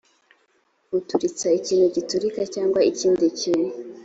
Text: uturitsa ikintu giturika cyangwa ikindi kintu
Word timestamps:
uturitsa 0.97 1.47
ikintu 1.59 1.85
giturika 1.95 2.41
cyangwa 2.53 2.79
ikindi 2.91 3.25
kintu 3.39 3.69